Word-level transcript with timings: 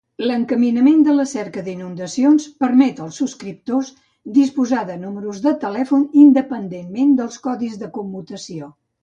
L'encaminament 0.21 1.01
de 1.07 1.13
la 1.17 1.25
cerca 1.31 1.61
d'inundacions 1.67 2.47
permet 2.63 3.01
als 3.05 3.19
subscriptors 3.23 3.91
disposar 4.39 4.81
de 4.89 4.97
números 5.05 5.43
de 5.45 5.55
telèfon 5.67 6.09
independentment 6.25 7.15
dels 7.23 7.39
codis 7.47 7.79
de 7.85 7.93
commutació. 8.01 8.73